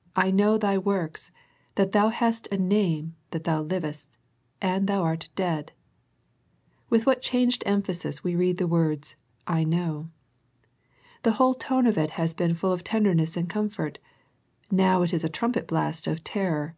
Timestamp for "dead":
5.34-5.72